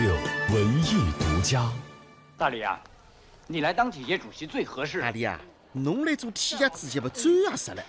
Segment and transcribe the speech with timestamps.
[0.00, 0.14] 六
[0.54, 1.68] 文艺独家。
[2.36, 2.80] 大李啊，
[3.48, 5.00] 你来当体协主席最合适。
[5.00, 5.40] 大李啊，
[5.72, 7.82] 侬来做体协主席不最合适了。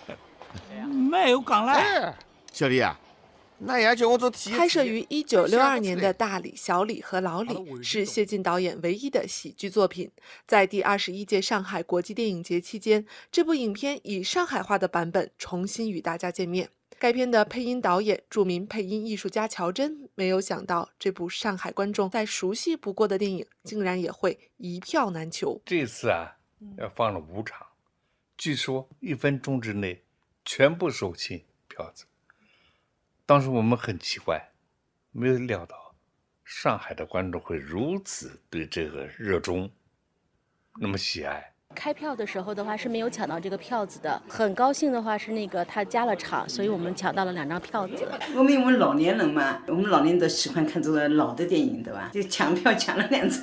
[0.87, 2.15] 没有讲来。
[2.51, 2.99] 小李啊，
[3.59, 4.57] 那也叫我做体协。
[4.57, 7.53] 拍摄于一九六二年的《大李、小李和老李》
[7.83, 10.09] 是谢晋导演唯一的喜剧作品。
[10.47, 16.69] 在第二十一届上海国际电影节期间，这部影片以上海话的版本重新与大家见面。
[16.99, 25.61] 该片的配音导演、著名配音艺术家乔真，没有想到这部上海观众再熟悉不过的电影，竟然也会一票难求。
[25.65, 26.37] 这次啊，
[26.77, 27.65] 要放了五场，
[28.37, 30.03] 据说一分钟之内
[30.43, 32.03] 全部售罄票子。
[33.25, 34.51] 当时我们很奇怪，
[35.11, 35.95] 没有料到
[36.43, 39.71] 上海的观众会如此对这个热衷，
[40.81, 41.53] 那么喜爱。
[41.75, 48.05] 开票的时候的话是没有抢到这个票子的，很高兴的话是那个他加了场，所以我们抢到了两张票子。
[48.35, 52.09] 我们因为老年人嘛，我们老年人都喜欢看这个老的电影，对吧？
[52.11, 53.41] 就抢票抢了两张，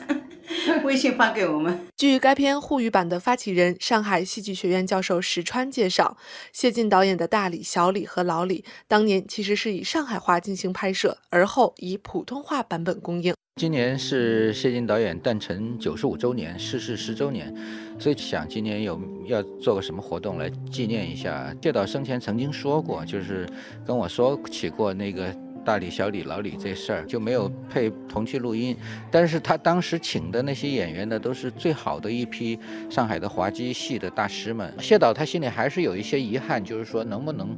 [0.84, 1.78] 微信发给我们。
[1.96, 6.16] 据该片沪语版的发起人、上海戏剧学院教授石川介绍，
[6.52, 13.34] 谢晋导演的《大李、小李和老李》当年其实是以上海话进行拍摄，而后以普通话版本公映。
[13.58, 17.54] 今年是谢晋导演诞辰九十五周年，逝世十周年，
[17.98, 21.54] 所以想今年有要做个什么活动来纪念一下。
[21.62, 23.48] 谢导生前曾经说过，就是
[23.86, 25.34] 跟我说起过那个
[25.66, 28.76] 大李、小李、老李这事儿，就没有配同期录音。
[29.10, 32.56] 但是他当时请的那些演员呢，都是最好的一批
[32.88, 34.72] 上海的滑稽戏的大师们。
[34.80, 37.56] 谢导他心里还是有一些遗憾，就是说能不能，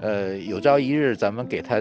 [0.00, 1.80] 呃，有朝一日咱们给他。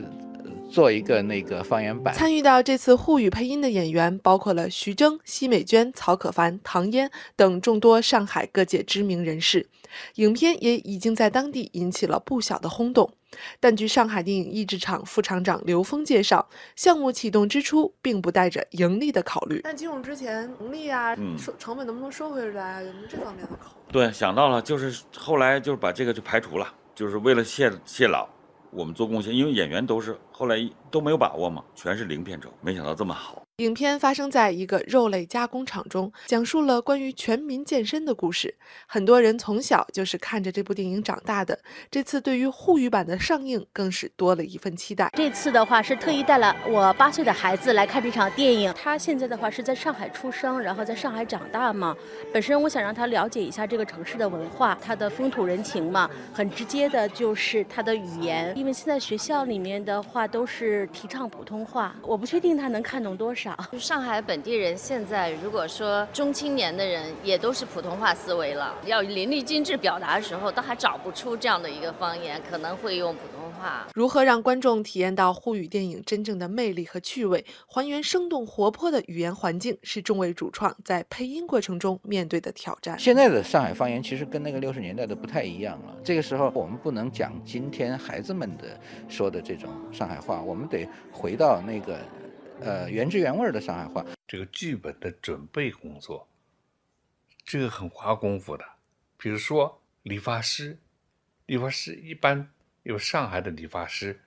[0.70, 2.14] 做一个那个方言版。
[2.14, 9.68] 参与到这次沪语配音的演员包括了徐峥、奚美娟、曹可凡、唐嫣等众多上海各界知名人士。
[10.16, 13.12] 影片也已经在当地引起了不小的轰动。
[13.60, 19.62] 但据上海电影译制厂副厂长刘峰介绍，项目启动之初并不带着盈利的考虑。
[19.64, 22.82] 但进入之前，盈利啊，收成本能不能收回来啊？
[22.82, 23.94] 有没有这方面的考虑？
[23.94, 28.28] 对，想到了，就是后来就是把这个就排除了，就是为了谢谢老。
[28.70, 33.42] 我们做贡献，因为演员都是后来都没有把握嘛，全是零片酬，没想到这么好。
[33.58, 38.54] 影片发生在一个肉类加工厂中，讲述了关于全民健身的故事。
[38.86, 41.58] 很多人从小就是看着这部电影长大的，
[41.90, 45.10] 这次对于沪语版的上映更是多了一份期待。
[45.16, 51.98] 这次的话是特意带了我八岁的孩子来看这场电影，他现在的话是在上海出生，然后在上海长大嘛。
[52.32, 56.08] 本身我想让他了解一下这个城市的文化，它的风土人情嘛。
[56.32, 63.58] 很直接的就是他的语言，因为现在学校里面的话都是提倡普通话，我不确定他能看懂多少。
[63.80, 73.88] 上海本地人现在如果说中青年的人也都是普通话思维了，要淋漓尽致表达的时候，都还找不出这样的一个方言，可能会用普通话。
[73.94, 82.98] 如何让观众体验到沪语电影真正的魅力和趣味，还原生动活泼的语言环境，是众位主创在配音过程中面对的挑战。
[83.00, 85.96] 现在的上海方言其实跟那个六十年代的不太一样了。
[86.04, 92.00] 这个时候我们不能讲今天孩子们的说的这种上海话，我们得回到那个。
[92.60, 94.04] 呃，原汁原味的上海话。
[94.28, 96.28] 这个剧本的准备工作，
[97.46, 98.66] 这个很花功夫的。
[99.16, 100.76] 比如说理发师，
[101.46, 102.50] 理发师一般
[102.82, 104.20] 有上海的理发师，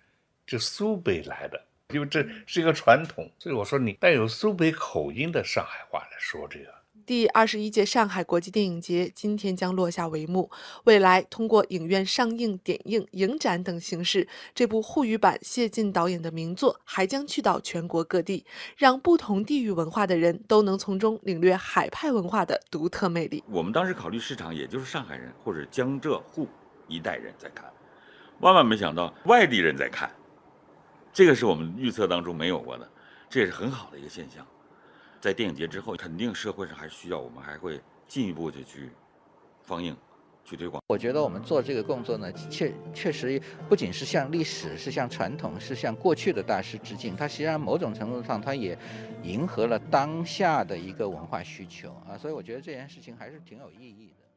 [0.46, 6.72] 就苏北来的，因为这是一个传统，所以我说你带有苏北口音的上海话来说这个。
[7.06, 10.50] 第二十一届上海国际电影节今天将落下帷幕。
[10.84, 18.44] 未来通过影院上映、点映、影展等形式，这部沪语版谢晋导演的名作还将去到全国各地，
[18.76, 23.42] 让不同地域文化的人都能从中领略海派文化的独特魅力。
[23.48, 26.48] 我们当时考虑市场，也就是上海人或者江浙沪
[26.88, 27.70] 一代人在看，
[28.40, 30.10] 万万没想到外地人在看，
[31.12, 32.88] 这个是我们预测当中没有过的，
[33.28, 34.46] 这也是很好的一个现象。
[35.20, 38.88] 在电影节之后，肯定社会上还是需要我们还会进一步的去
[39.62, 39.94] 放映、
[40.46, 40.82] 去推广。
[40.86, 48.76] 我觉得我们做这个工作呢，确确实不仅是向历史、是向传统、是向过去的大师致敬，它实际上某种程度上，它也
[49.22, 52.16] 迎合了当下的一个文化需求啊。
[52.16, 54.29] 所以我觉得这件事情还是挺有意义的。